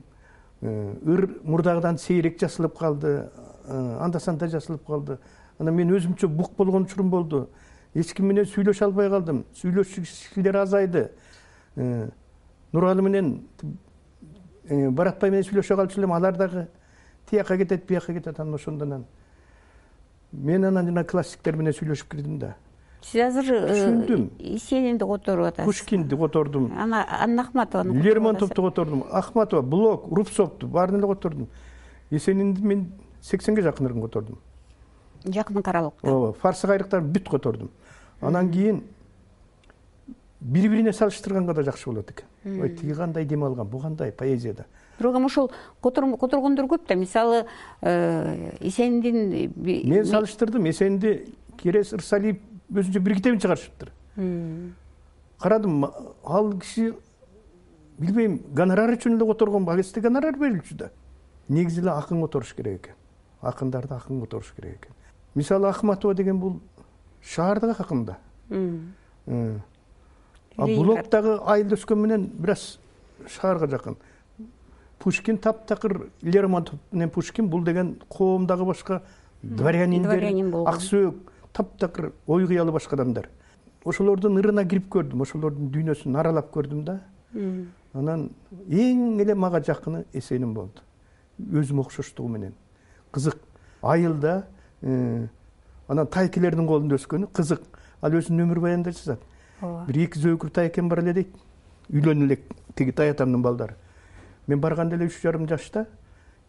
Э, 0.61 0.95
ыр 1.05 1.29
мурдагыдан 1.43 1.99
сейрек 1.99 2.39
жазылып 2.41 2.79
калды 2.79 3.31
э, 3.67 3.97
анда 4.01 4.21
санда 4.21 4.49
жазылып 4.49 4.87
калды. 4.87 5.19
Анан 5.59 5.75
мен 5.75 5.91
өзүмчө 5.91 6.29
бук 6.29 6.55
болгон 6.57 6.85
учурум 6.85 7.11
болду. 7.11 7.49
Эч 7.95 8.15
ким 8.15 8.31
менен 8.31 8.47
сүйлөшө 8.47 8.85
албай 8.85 9.11
калдым. 9.11 9.45
Сүйлөшчү 9.59 10.05
кишилер 10.07 10.63
азайды 10.63 11.09
нуралы 12.73 13.03
менен 13.03 13.33
баратбай 14.69 15.31
менен 15.31 15.47
сүйлөшө 15.47 15.77
калчу 15.77 16.01
элем 16.01 16.13
алар 16.13 16.37
дагы 16.37 16.67
тияка 17.31 17.57
кетет 17.57 17.87
бияка 17.87 18.13
кетет 18.13 18.41
анан 18.41 18.55
ошондон 18.55 19.05
мен 20.33 20.65
анан 20.65 20.87
жана 20.87 21.05
классиктер 21.05 21.57
менен 21.57 21.73
сүйлөшүп 21.73 22.11
кирдим 22.11 22.39
да 22.39 22.55
сиз 23.03 23.21
азыр 23.23 23.53
э, 23.55 23.61
түшүндүм. 23.69 24.25
Есенинди 24.39 25.05
которуп 25.05 25.47
атасыз. 25.47 25.67
Пушкинди 25.67 26.17
котордум. 26.17 26.73
Анан 26.79 27.41
ахматованы 27.41 28.01
лермонтовду 28.03 28.63
котордум. 28.63 29.05
Ахматова 29.11 29.63
блок 29.63 30.09
рубцовду 30.11 30.67
баарын 30.67 30.99
эле 30.99 31.07
котордум. 31.07 31.49
Есенинди 32.11 32.61
мен 32.61 32.93
сексенге 33.21 33.63
жакын 33.63 33.87
ырын 33.87 34.03
котордум. 34.03 34.39
Жакын 35.25 35.63
аралыкта 35.65 36.11
ооба 36.11 36.33
фарсы 36.33 36.67
кайрыктарын 36.67 37.13
бүт 37.13 37.29
котордум. 37.29 37.71
Анан 38.21 38.51
кийин 38.51 38.83
бири 40.41 40.69
бирине 40.69 40.93
салыштырганга 40.93 41.55
да 41.55 41.63
жакшы 41.63 41.91
болот 41.91 42.11
экен. 42.11 42.27
Ой 42.61 42.71
тиги 42.71 42.95
кандай 42.95 43.25
дем 43.25 43.45
алган 43.45 43.67
бу 43.67 43.79
кандай 43.79 44.13
поэзияда. 44.13 44.67
Бирок 44.99 45.17
эми 45.17 45.27
ошол 45.27 45.51
которгондор 45.83 46.67
көп 46.67 46.87
да. 46.89 46.95
Мисалы 46.95 47.47
э, 47.81 48.57
есениндин 48.61 49.53
мен 49.57 50.05
салыштырдым. 50.05 50.65
Есенинди 50.65 51.35
керес 51.57 51.93
ырсалиев 51.93 52.39
өзүнчө 52.73 53.01
бир 53.01 53.15
китебин 53.17 53.41
чыгарышыптыр. 53.41 53.93
Карадым 55.39 55.85
ал 56.25 56.53
киши 56.59 56.95
билбейм 57.99 58.41
гонорар 58.53 58.95
үчүн 58.97 59.17
эле 59.17 59.27
которгонбу 59.27 59.71
ал 59.71 59.83
гонорар 60.03 60.37
берилчү 60.37 60.75
да. 60.75 60.91
Негизи 61.49 61.81
эле 61.81 61.91
акын 61.91 62.21
которуш 62.21 62.55
керек 62.55 62.81
экен. 62.81 62.95
Акындарды 63.41 63.95
акын 63.95 64.21
которуш 64.21 64.53
керек 64.57 64.77
экен. 64.77 64.95
Мисалы 65.35 65.69
ахматова 65.69 66.15
деген 66.15 66.39
бул 66.39 66.61
шаардык 67.23 67.81
акын 67.81 68.05
да 68.05 68.19
а 70.57 70.67
блок 70.67 71.09
дагы 71.11 71.39
айылда 71.47 71.77
өскөн 71.77 71.99
менен 72.01 72.25
бир 72.35 72.51
аз 72.51 72.79
шаарга 73.29 73.69
жакын. 73.69 73.97
Пушкин 74.99 75.39
таптакыр 75.39 76.11
лермонтов 76.23 76.79
менен 76.91 77.11
пушкин 77.11 77.49
бул 77.49 77.63
деген 77.63 78.01
коомдогу 78.09 78.65
башка 78.65 79.03
дворяниндер 79.43 80.11
дворянин 80.11 80.51
болгон 80.51 80.75
ак 80.75 80.81
сөөк 80.81 81.15
таптакыр 81.59 82.13
ой 82.27 82.47
кыялы 82.47 82.73
башка 82.73 82.97
адамдар. 82.97 83.29
Ошолордун 83.85 84.39
ырына 84.39 84.65
кирип 84.69 84.89
көрдүм 84.93 85.23
ошолордун 85.23 85.71
дүйнөсүн 85.75 86.19
аралап 86.19 86.53
көрдүм 86.55 86.85
да. 86.87 87.01
Анан 87.95 88.29
эң 88.69 89.21
эле 89.23 89.35
мага 89.35 89.61
жакыны 89.65 90.05
эсеним 90.13 90.55
болду. 90.55 90.85
Өзүмө 91.39 91.87
окшоштугу 91.87 92.29
менен. 92.29 92.55
Кызык 93.13 93.39
айылда 93.83 94.47
э, 94.83 95.27
анан 95.89 96.07
тайкелердин 96.07 96.67
колунда 96.67 96.99
өскөнү 96.99 97.31
кызык. 97.33 97.63
Ал 98.01 98.15
өзүнүн 98.15 98.47
өмүр 98.47 98.63
баянында 98.63 98.95
жазат 98.95 99.23
ооба. 99.61 99.85
Бир 99.87 100.03
эки 100.05 100.19
зөөкүр 100.19 100.51
тайкем 100.55 100.89
бар 100.89 101.03
эле 101.03 101.15
дейт. 101.23 101.37
Үйлөнүп 101.91 102.27
элек. 102.29 102.51
Тиги 102.75 102.93
таятамдын 102.93 103.43
балдары. 103.43 103.77
Мен 104.47 104.61
барганда 104.61 104.97
эле 104.97 105.09
үч 105.09 105.23
жарым 105.23 105.49
жашта 105.49 105.87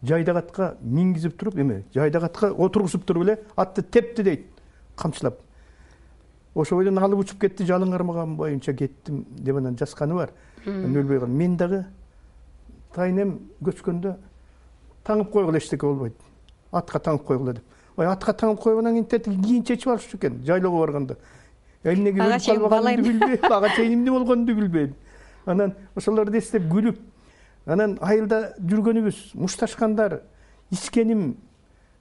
жайдак 0.02 0.36
атка 0.36 0.76
мингизип 0.80 1.36
туруп 1.38 1.56
эме 1.58 1.84
жайдак 1.94 2.24
атка 2.30 2.52
отургузуп 2.52 3.04
туруп 3.04 3.24
эле 3.24 3.38
атты 3.56 3.82
тепти 3.82 4.22
дейт 4.22 4.46
камчылап. 5.00 5.40
Ошол 6.54 6.78
бойдон 6.78 6.98
алып 6.98 7.24
учуп 7.24 7.40
кетти 7.40 7.64
жалын 7.64 7.90
кармаган 7.90 8.36
боюнча 8.36 8.74
кеттим 8.74 9.24
деп 9.30 9.56
анан 9.56 9.76
жазганы 9.78 10.14
бар. 10.14 10.30
Өлбөй 10.66 11.18
калдым 11.18 11.36
мен 11.36 11.56
дагы 11.56 11.84
тайнем 12.94 13.38
көчкөндө 13.64 14.16
таңып 15.04 15.30
койгула 15.30 15.58
эчтеке 15.58 15.86
болбойт. 15.86 16.16
Атка 16.72 16.98
таңып 16.98 17.24
койгула 17.24 17.54
деп. 17.54 17.64
Ой 17.96 18.06
атка 18.06 18.32
таңып 18.32 18.60
койгондон 18.62 18.92
кийин 18.94 19.06
тетиги 19.06 19.42
кийин 19.42 19.64
чечип 19.64 19.88
алышчу 19.88 20.16
экен 20.16 20.42
жайлоого 20.44 20.86
барганда. 20.86 21.16
Эмнеге 21.82 22.20
өлүп 22.20 22.44
калбаганымды 22.44 23.12
билбейм 23.12 23.52
ага 23.56 23.68
чейин 23.74 23.94
эмне 23.94 24.10
болгонун 24.10 24.44
билбейм 24.44 24.94
анан 25.46 25.74
ошолорду 25.96 26.36
эстеп 26.36 26.66
күлүп 26.68 26.98
анан 27.66 27.96
айылда 28.04 28.54
жүргөнүбүз 28.60 29.30
мушташкандар 29.34 30.20
ичкеним 30.70 31.36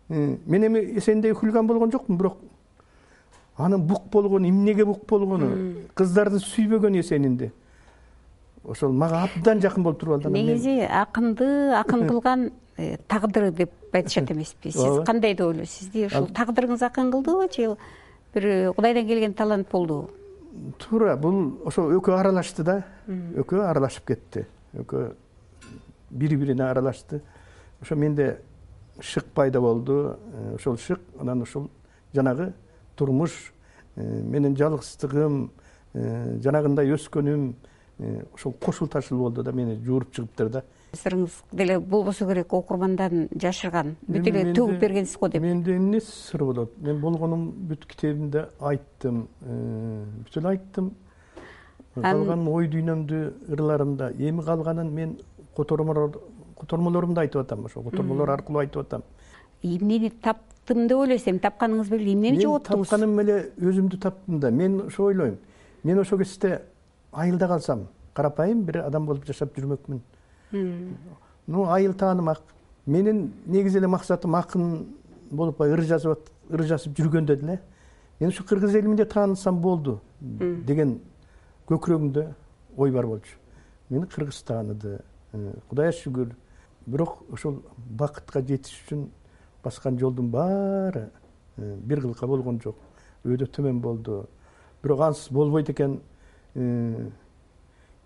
мен 0.09 0.67
эми 0.67 0.81
эсендей 0.99 1.31
хулиган 1.33 1.67
болгон 1.67 1.91
жокмун 1.91 2.17
бирок 2.17 2.37
анын 3.59 3.85
бук 3.87 4.09
болгону 4.11 4.47
эмнеге 4.47 4.85
бук 4.85 5.05
болгону 5.07 5.49
кыздарды 5.95 6.39
сүйбөгөн 6.39 6.99
эсенинди 6.99 7.51
ошол 8.63 8.91
мага 8.91 9.23
абдан 9.27 9.61
жакын 9.61 9.83
болуп 9.83 9.99
туруп 9.99 10.19
алды 10.19 10.33
негизи 10.33 10.79
акынды 10.83 11.73
акын 11.75 12.07
кылган 12.07 12.51
э, 12.77 12.97
тагдыры 13.07 13.51
деп 13.51 13.71
айтышат 13.93 14.31
эмеспи 14.35 14.71
сиз 14.71 15.03
кандай 15.05 15.33
деп 15.33 15.47
ойлойсуз? 15.47 15.75
Сизди 15.79 16.05
ушул 16.07 16.27
тагдырыңыз 16.27 16.85
акын 16.85 17.11
кылдыбы 17.11 17.49
же 17.53 17.75
бир 18.33 18.45
э, 18.45 18.73
кудайдан 18.73 19.07
келген 19.07 19.33
талант 19.33 19.69
болдубу 19.71 20.09
туура 20.79 21.15
бул 21.17 21.59
ошо 21.65 21.87
экөө 21.97 22.19
аралашты 22.19 22.63
да. 22.63 22.83
Экөө 23.07 23.65
аралашып 23.69 24.07
кетти. 24.11 24.45
Экөө 24.73 25.13
бири 26.09 26.35
бирине 26.35 26.65
аралашты. 26.69 27.21
Ошо 27.81 27.95
менде 27.95 28.39
шык 28.99 29.25
пайда 29.33 29.61
болду. 29.61 30.17
Э, 30.33 30.55
ошол 30.55 30.77
шык 30.77 30.99
анан 31.19 31.41
ушул 31.41 31.69
жанагы 32.13 32.53
турмуш 32.99 33.53
э, 33.95 34.03
менин 34.03 34.57
жалгыздыгым 34.59 35.41
э, 35.93 36.37
жанагындай 36.43 36.91
өскөнүм 36.95 37.53
ошол 38.33 38.53
кошул 38.53 38.87
ташыл 38.87 39.17
болду 39.17 39.43
да 39.43 39.51
мени 39.51 39.75
жууруп 39.83 40.13
чыгыптыр 40.15 40.49
да. 40.49 40.63
Сырыңыз 40.95 41.41
деле 41.51 41.79
болбосо 41.79 42.25
керек 42.29 42.53
окурмандан 42.53 43.27
жашырган. 43.35 43.95
Бүт 44.07 44.29
эле 44.31 44.53
төгүп 44.53 44.79
бергенсиз 44.79 45.17
го 45.19 45.27
деп. 45.27 45.41
менде 45.43 45.75
эмне 45.75 45.99
сыр 46.01 46.45
болот? 46.45 46.77
Мен 46.77 47.01
болгонум 47.01 47.49
бүт 47.69 47.85
китебимде 47.85 48.47
айттым 48.59 49.27
бүт 49.41 50.37
эле 50.37 50.47
айттым. 50.55 50.93
Калган 51.95 52.47
ой 52.47 52.69
дүйнөмдү 52.71 53.51
ырларымда 53.51 54.13
эми 54.17 54.45
калганын 54.47 54.93
мен 54.93 55.17
котормолорумда 55.55 57.21
айтып 57.21 57.41
атам 57.43 57.65
ошол 57.65 57.83
котормолор 57.83 58.29
аркылуу 58.29 58.61
айтып 58.63 58.85
атам. 58.85 59.03
Эмнени 59.61 60.09
таптым 60.69 60.87
деп 60.87 60.97
ойлойсуз 60.97 61.27
эми 61.27 61.39
тапканыңыз 61.41 61.89
менен 61.89 62.11
эмнени 62.13 62.43
жоготтуңуз 62.43 62.89
тапканым 62.89 63.19
эле 63.23 63.37
өзүмдү 63.57 63.99
таптым 63.99 64.39
да. 64.39 64.51
Мен 64.51 64.81
ошо 64.85 65.03
ойлойм. 65.09 65.37
Мен 65.83 65.99
ошол 65.99 66.19
кезде 66.19 66.61
айылда 67.11 67.47
калсам 67.47 67.87
карапайым 68.13 68.63
бир 68.63 68.83
адам 68.85 69.05
болуп 69.05 69.25
жашап 69.25 69.57
жүрмөкмүн. 69.57 70.01
Ну 71.47 71.65
айыл 71.65 71.93
таанымак. 71.93 72.41
Менин 72.85 73.33
негизи 73.45 73.77
эле 73.79 73.87
максатым 73.87 74.35
акын 74.35 74.85
болуп 75.31 75.57
баягы 75.57 75.81
ыр 75.81 75.85
жазып 75.87 76.29
ыр 76.49 76.63
жазып 76.63 76.97
жүргөндө 76.97 77.35
деле 77.35 77.59
мен 78.19 78.29
ушу 78.29 78.43
кыргыз 78.43 78.75
элимде 78.75 79.05
таанылсам 79.05 79.61
болду 79.61 79.99
деген 80.19 80.99
көкүрөгүмдө 81.67 82.27
ой 82.77 82.91
бар 82.91 83.07
болчу. 83.07 83.37
Мени 83.89 84.05
кыргыз 84.05 84.43
тааныды. 84.43 84.99
Кудайга 85.69 85.93
шүгүр 85.97 86.35
бирок 86.85 87.23
ошол 87.31 87.61
бакытка 87.77 88.41
жетиш 88.41 88.81
үчүн 88.85 89.09
баскан 89.63 89.99
жолдун 89.99 90.29
баары 90.29 91.09
э, 91.57 91.75
бир 91.75 92.01
кылка 92.01 92.27
болгон 92.27 92.61
жок. 92.61 92.75
Өйдө 93.23 93.47
төмөн 93.47 93.81
болду. 93.81 94.27
Бирок 94.83 95.01
ансыз 95.01 95.31
болбойт 95.31 95.69
экен 95.69 95.99
э, 96.55 97.09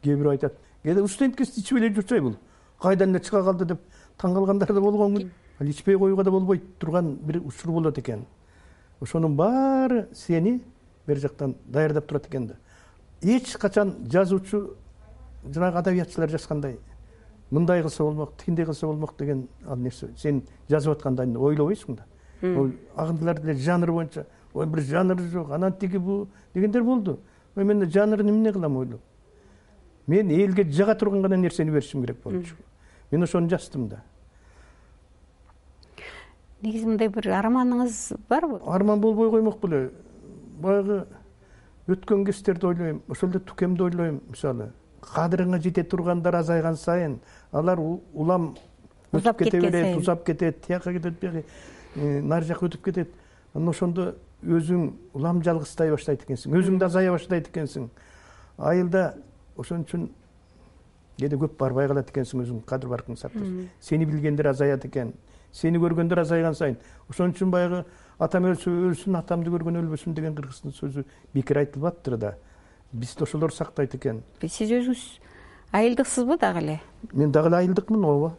кээ 0.04 0.18
бирөө 0.18 0.36
айтат 0.36 0.58
кээде 0.84 1.08
студенткасы 1.08 1.62
ичип 1.62 1.78
эле 1.80 1.90
жүрчү 1.96 2.22
бул 2.22 2.36
кайдан 2.82 3.14
эле 3.16 3.24
чыга 3.24 3.44
калды 3.44 3.66
деп 3.66 3.82
таң 4.20 4.36
калгандар 4.36 4.74
да 4.74 4.82
болгон 4.82 5.32
ал 5.60 5.68
ичпей 5.68 5.98
коюуга 5.98 6.24
да 6.24 6.32
болбой 6.32 6.62
турган 6.80 7.16
бир 7.16 7.40
учур 7.42 7.72
болот 7.72 7.98
экен 7.98 8.26
ошонун 9.00 9.36
баары 9.36 10.08
сени 10.14 10.62
бери 11.08 11.20
жактан 11.20 11.56
даярдап 11.66 12.08
турат 12.08 12.28
экен 12.28 12.48
да. 12.48 12.56
Эч 13.22 13.54
качан 13.58 13.96
жазуучу 14.12 14.76
жанагы 15.46 15.78
адабиятчылар 15.78 16.30
жазгандай 16.30 16.80
мындай 17.54 17.82
кылса 17.82 18.04
болмок 18.04 18.36
тигиндей 18.38 18.66
кылса 18.66 18.88
болмок 18.88 19.16
деген 19.18 19.48
ал 19.68 19.78
нерсе. 19.78 20.10
Сен 20.18 20.42
жазып 20.70 20.98
атканда 20.98 21.24
ойлобойсуң 21.24 21.98
да. 21.98 22.06
Ол 22.42 22.72
агындылар 22.96 23.40
деле 23.40 23.54
жанр 23.54 23.92
боюнча 23.92 24.26
ой 24.54 24.66
бир 24.66 24.82
жанры 24.82 25.28
жок 25.30 25.52
анан 25.52 25.74
тиги 25.74 25.98
бу 25.98 26.28
дегендер 26.54 26.84
болду. 26.84 27.20
Ой 27.56 27.64
мен 27.64 27.90
жанрын 27.90 28.30
эмне 28.30 28.52
кылам? 28.54 28.78
ойлоп 28.78 29.02
мен 30.08 30.32
элге 30.32 30.64
жага 30.72 30.96
турган 30.96 31.22
гана 31.22 31.38
нерсени 31.38 31.70
беришим 31.70 32.02
керек 32.02 32.22
болчу 32.24 32.56
мен 33.12 33.24
ошону 33.24 33.50
жаздым 33.50 33.88
да. 33.90 34.04
Негизи 36.62 36.86
мындай 36.86 37.08
бир 37.08 37.28
арманыңыз 37.28 38.18
барбы 38.30 38.60
арман 38.66 39.02
болбой 39.02 39.30
коймок 39.30 39.60
беле. 39.62 39.92
Баягы 40.60 41.06
өткөн 41.88 42.26
кездерди 42.26 42.66
ойлойм 42.66 43.02
ошол 43.08 43.30
эле 43.30 43.40
тукемди 43.40 43.84
ойлойм. 43.84 44.22
Мисалы 44.30 44.72
кадырыңа 45.04 45.60
жете 45.62 45.84
тургандар 45.84 46.36
азайган 46.36 46.78
сайын 46.80 47.20
алар 47.54 47.80
улам 47.80 48.54
өтүп 49.14 49.44
кете 49.44 49.62
берет 49.62 49.98
узап 49.98 50.26
кетет 50.26 50.62
тияка 50.66 50.94
кетет 50.94 51.20
бияка 51.20 51.44
э, 51.96 52.22
нары 52.22 52.46
жака 52.46 52.66
өтүп 52.66 52.84
кетет. 52.84 53.14
Анан 53.54 53.70
ошондо 53.70 54.16
өзүң 54.44 54.90
улам 55.14 55.44
жалгыздай 55.46 55.92
баштайт 55.94 56.24
экенсиң 56.26 56.56
өзүң 56.58 56.80
да 56.82 56.90
азая 56.90 57.12
баштайт 57.14 57.50
экенсиң. 57.52 57.90
Айылда 58.58 59.14
ошон 59.58 59.86
үчүн 59.86 60.10
кээде 61.20 61.38
көп 61.38 61.58
барбай 61.60 61.88
калат 61.88 62.10
экенсиң 62.10 62.42
өзүң 62.44 62.64
кадыр 62.66 62.90
баркың 62.90 63.20
сактап 63.20 63.46
сени 63.80 64.10
билгендер 64.10 64.50
азаят 64.50 64.86
экен 64.90 65.14
сени 65.54 65.78
көргөндөр 65.78 66.24
азайган 66.24 66.56
сайын. 66.58 66.80
Ошон 67.10 67.32
үчүн 67.36 67.52
баягы 67.54 67.84
атам 68.18 68.48
өлсө 68.50 68.74
өлсүн 68.90 69.20
атамды 69.20 69.54
көргөн 69.54 69.78
өлбөсүн 69.84 70.16
деген 70.18 70.34
кыргыздын 70.36 70.74
сөзү 70.74 71.06
бекер 71.34 71.62
айтылбаптыр 71.62 72.18
да. 72.18 72.34
Бизди 72.92 73.24
ошолор 73.24 73.54
сактайт 73.54 73.94
экен. 73.96 74.24
Сиз 74.42 74.72
өзүңүз 74.74 75.06
айылдыксызбы 75.74 76.38
дагы 76.38 76.60
эле? 76.60 76.82
Мен 77.12 77.32
дагы 77.32 77.50
эле 77.50 77.58
айылдыкмын 77.58 78.06
ооба. 78.06 78.36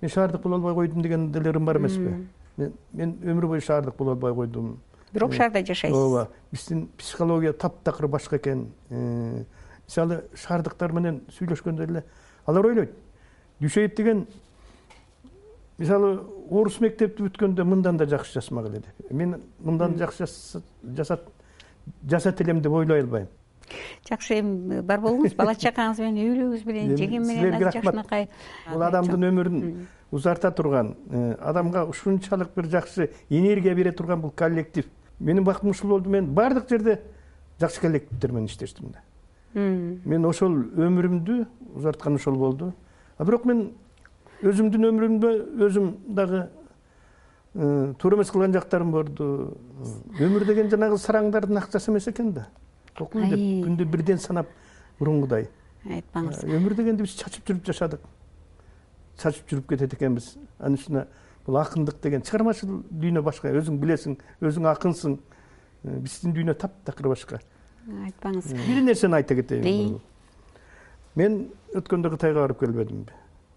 Мен 0.00 0.10
шаардык 0.10 0.42
боло 0.42 0.56
албай 0.56 0.74
койдум 0.74 1.02
деген 1.02 1.32
деле 1.32 1.52
бар 1.58 1.78
эмеспи. 1.78 2.26
Мен 2.56 3.18
өмүр 3.22 3.46
бою 3.46 3.60
шаардык 3.60 3.96
боло 3.96 4.12
албай 4.12 4.34
койдум. 4.34 4.78
Бирок 5.12 5.34
шаарда 5.34 5.64
жашайсыз. 5.64 5.96
ооба 5.96 6.28
биздин 6.52 6.88
психология 6.98 7.52
таптакыр 7.52 8.08
башка 8.08 8.36
экен. 8.36 8.72
Э, 8.90 9.44
мисалы 9.86 10.24
шаардыктар 10.34 10.92
менен 10.92 11.22
сүйлөшкөндө 11.38 11.84
эле 11.84 12.04
алар 12.46 12.66
ойлойт. 12.66 12.92
Дүйшеев 13.60 13.94
деген 13.96 14.26
мисалы 15.78 16.20
орус 16.50 16.80
мектепти 16.80 17.22
бүткөндө 17.22 17.64
мындан 17.64 17.96
да 17.96 18.06
жакшы 18.06 18.34
жазмак 18.34 18.66
эле 18.66 18.78
деп. 18.78 19.10
Мен 19.10 19.42
мындан 19.58 19.96
жакшы 19.98 20.26
жасат 20.82 21.28
жасат 22.08 22.40
элем 22.40 22.60
деп 22.62 22.72
ойлой 22.72 23.00
албайм 23.00 23.28
жакшы 24.08 24.40
эми 24.40 24.80
бар 24.82 25.00
болуңуз. 25.00 25.34
Бала 25.36 25.54
чакаңыз 25.54 26.00
менен 26.00 26.22
үй 26.22 26.64
менен 26.64 26.96
жеңем 26.96 27.26
менен 27.26 27.56
силерге 27.56 27.64
рахмат. 27.70 28.28
бул 28.72 28.82
адамдын 28.82 29.28
өмүрүн 29.30 29.86
узарта 30.10 30.50
турган 30.50 30.94
э, 31.10 31.36
адамга 31.40 31.84
ушунчалык 31.84 32.54
бир 32.54 32.66
жакшы 32.66 33.10
энергия 33.28 33.74
бере 33.74 33.92
турган 33.92 34.20
бул 34.20 34.30
коллектив. 34.30 34.86
Менин 35.18 35.44
бактым 35.44 35.70
ушул 35.70 35.90
болду. 35.90 36.10
Мен 36.10 36.32
баардык 36.34 36.68
жерде 36.68 37.00
жакшы 37.60 37.80
коллективдер 37.80 38.32
менен 38.32 38.46
иштештим 38.46 38.92
да. 38.92 39.02
Мен 39.54 40.24
ошол 40.24 40.52
өмүрүмдү 40.52 41.46
узарткан 41.74 42.14
ошол 42.14 42.36
болду. 42.36 42.74
А 43.18 43.24
бирок 43.24 43.44
мен 43.44 43.72
өзүмдүн 44.42 44.90
өмүрүмдө 44.90 45.32
өзүм 45.66 45.92
дагы 46.06 46.48
э, 47.54 47.94
туура 47.98 48.16
эмес 48.16 48.30
кылган 48.30 48.52
жактарым 48.52 48.92
болду. 48.92 49.56
Өмүр 50.20 50.44
деген 50.44 50.70
жанагы 50.70 50.98
сараңдардын 51.00 51.62
акчасы 51.62 51.90
эмес 51.90 52.08
экен 52.08 52.32
да 52.32 52.48
деп 52.98 53.44
күндү 53.66 53.86
бирден 53.92 54.18
санап 54.22 54.50
мурунгудай 54.98 55.48
айтпаңыз. 55.86 56.44
Өмүр 56.48 56.74
дегенди 56.76 57.04
биз 57.04 57.14
чачып 57.18 57.46
жүрүп 57.46 57.68
жашадык. 57.68 58.02
Чачып 59.20 59.48
жүрүп 59.50 59.68
кетет 59.72 59.94
экенбиз. 59.96 60.34
Анын 60.58 60.78
үстүнө 60.78 61.04
бул 61.46 61.58
акындык 61.60 62.00
деген 62.02 62.24
чыгармачыл 62.26 62.82
дүйнө 62.90 63.22
башка 63.26 63.52
өзүң 63.54 63.78
билесиң 63.82 64.18
өзүң 64.42 64.68
акынсың. 64.72 65.18
Э, 65.84 65.98
биздин 66.02 66.34
дүйнө 66.34 66.56
таптакыр 66.58 67.10
башка. 67.12 67.40
Айтпаңыз. 67.86 68.52
Бир 68.66 68.82
нерсени 68.82 69.20
айта 69.20 69.36
кетейин 69.38 70.00
мен 71.16 71.46
өткөндө 71.76 72.12
кытайга 72.16 72.42
барып 72.42 72.60
келбедимби. 72.60 73.14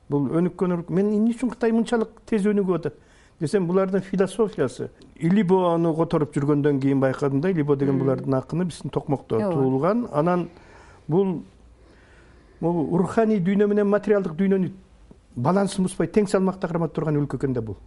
Бул 0.09 0.29
өнүккөн 0.39 0.85
мен 0.89 1.11
эмне 1.17 1.33
үчүн 1.33 1.51
кытай 1.53 1.73
мынчалык 1.75 2.21
тез 2.29 2.47
өнүгүп 2.49 2.77
атат 2.79 2.99
десем 3.39 3.67
булардын 3.67 4.01
философиясы. 4.01 4.89
Илибону 5.15 5.93
которуп 5.95 6.35
жүргөндөн 6.35 6.79
кийин 6.81 6.99
байкадым 6.99 7.41
да 7.41 7.51
илибо 7.51 7.75
деген 7.75 7.99
булардын 7.99 8.33
акыны 8.33 8.65
биздин 8.65 8.89
токмокто 8.89 9.39
туулган. 9.39 10.07
Анан 10.11 10.49
бул 11.07 11.43
могу 12.59 12.97
руханий 12.97 13.39
дүйнө 13.39 13.67
менен 13.67 13.87
материалдык 13.87 14.35
дүйнөнү 14.35 14.71
балансын 15.35 15.83
бузбай 15.83 16.07
тең 16.07 16.27
салмакта 16.27 16.67
кармап 16.67 16.93
турган 16.93 17.17
өлкө 17.17 17.37
экен 17.37 17.53
да 17.53 17.61
бул. 17.61 17.77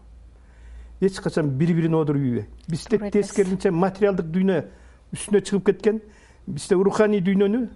Эч 1.01 1.21
качан 1.21 1.51
бири 1.51 1.75
бирин 1.75 1.95
оодуруп 1.95 2.23
ийбей 2.23 2.47
бизде 2.69 2.99
тескерисинче 3.11 3.71
материалдык 3.71 4.27
дүйнө 4.27 4.65
үстүнө 5.12 5.41
чыгып 5.43 5.67
кеткен 5.67 6.01
бизде 6.47 6.75
руханий 6.75 7.21
дүйнөнү 7.21 7.67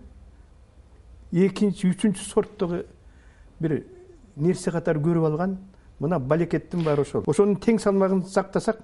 экинчи 1.33 1.91
үчүнчү 1.91 2.23
сорттогу 2.23 2.85
бир 3.61 3.83
нерсе 4.37 4.71
катары 4.71 5.01
көрүп 5.03 5.27
алган 5.27 5.59
мына 6.01 6.19
балекеттин 6.19 6.85
баары 6.85 7.03
ошол. 7.03 7.25
Ошонун 7.27 7.57
тең 7.57 7.79
салмагын 7.81 8.23
сактасак 8.29 8.81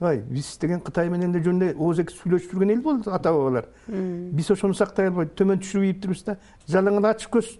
ай 0.00 0.18
биз 0.20 0.58
деген 0.60 0.80
кытай 0.80 1.08
менен 1.08 1.34
эле 1.34 1.42
жөн 1.44 1.62
эле 1.62 1.74
ооз 1.74 1.98
эки 2.02 2.12
сүйлөшүп 2.12 2.52
жүргөн 2.52 2.72
эл 2.74 2.82
болду 2.84 3.10
ата 3.10 3.32
бабалар 3.32 3.66
биз 3.88 4.50
ошону 4.52 4.74
сактай 4.76 5.08
албай 5.08 5.26
төмөн 5.26 5.62
түшүрүп 5.62 5.86
ийиптирбиз 5.88 6.22
да 6.26 6.36
жалаңан 6.68 7.08
ачык 7.08 7.32
көз 7.38 7.54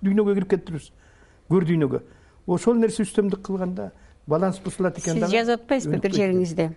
дүйнөгө 0.00 0.36
кирип 0.38 0.50
кетиптирбиз 0.52 0.92
көр 1.50 1.66
дүйнөгө. 1.66 2.00
Ошол 2.46 2.78
нерсе 2.78 3.02
үстөмдүк 3.02 3.42
кылганда 3.42 3.90
баланс 4.30 4.60
бузулат 4.62 4.98
экен 4.98 5.18
сиз 5.18 5.34
жазып 5.34 5.64
атпайсызбы 5.64 5.98
бир 5.98 6.14
жериңизде 6.14 6.70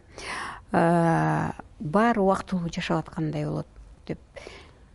баары 0.73 2.21
убактылуу 2.25 2.73
жашап 2.73 3.05
аткандай 3.05 3.45
болот 3.45 3.69
деп. 4.07 4.19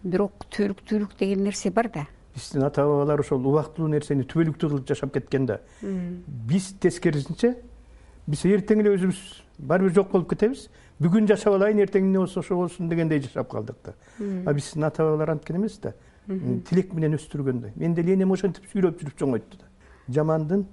Бирок 0.03 0.45
түбөлүктүүлүк 0.51 1.14
деген 1.19 1.45
нерсе 1.47 1.71
бар 1.71 1.88
да 1.95 2.07
биздин 2.38 2.62
ата 2.62 2.85
бабалар 2.87 3.20
ошол 3.20 3.42
убактылуу 3.51 3.90
нерсени 3.90 4.24
түбөлүктүү 4.29 4.70
кылып 4.70 4.88
жашап 4.88 5.12
кеткен 5.14 5.46
да. 5.46 5.61
Биз 5.83 6.72
тескерисинче 6.81 7.57
биз 8.29 8.44
эртең 8.46 8.85
эле 8.85 8.94
өзүбүз 8.94 9.22
баары 9.59 9.88
бир 9.88 9.96
жок 9.98 10.12
болуп 10.12 10.31
кетебиз. 10.31 10.68
Бүгүн 11.03 11.29
жашап 11.31 11.55
алайын 11.59 11.83
эртең 11.85 12.07
эмне 12.07 12.18
болсо 12.22 12.40
ошо 12.40 12.57
болсун 12.57 12.88
дегендей 12.88 13.20
жашап 13.22 13.51
калдык 13.51 13.77
да. 13.85 13.94
А 14.46 14.55
биздин 14.55 14.85
ата 14.85 15.03
бабалар 15.03 15.35
анткен 15.37 15.57
эмес 15.57 15.79
да. 15.83 15.94
Тилек 16.29 16.92
менен 16.92 17.16
өстүргөндөй 17.16 17.72
мен 17.77 17.94
деле 17.94 18.14
энем 18.14 18.33
ошентип 18.33 18.66
сүйрөп 18.72 19.01
жүрүп 19.01 19.16
чоңойту 19.18 19.59
да. 19.59 19.70
Жамандын 20.12 20.66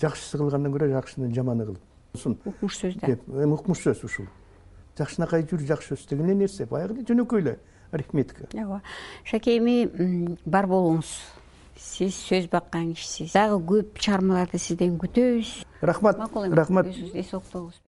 жакшысы 0.00 0.38
кылгандан 0.38 0.72
көрө 0.72 0.88
жакшынын 0.94 1.34
жаманы 1.34 1.66
кыл 1.66 1.76
укмуш 2.46 2.78
сөз 2.78 2.96
да. 3.00 3.18
Эми 3.28 3.52
укмуш 3.52 3.82
сөз 3.84 4.04
ушул. 4.04 4.26
Жакшынакай 4.96 5.44
жүр 5.44 5.66
жакшы 5.66 5.94
өс 5.94 6.06
деген 6.08 6.30
эле 6.30 6.34
нерсе. 6.34 6.64
Баягы 6.66 6.94
эле 6.94 7.04
жөнөкөй 7.04 7.42
эле 7.42 7.58
арифметика. 7.94 8.48
Ооба. 8.54 8.82
Шаке 9.24 9.58
эми 9.58 10.36
бар 10.44 10.66
болуңуз. 10.70 11.14
Сиз 11.78 12.18
сөз 12.26 12.50
баккан 12.50 12.92
кишисиз. 12.94 13.32
Дагы 13.34 13.60
көп 13.70 13.98
чыгармаларды 13.98 14.58
сизден 14.58 14.98
күтөбүз. 14.98 15.56
Рахмат. 15.82 16.18
Макул 16.18 16.46
рахмат. 16.54 16.90
өзүңүз 16.90 17.18
эс 17.18 17.34
коюңуз 17.34 17.83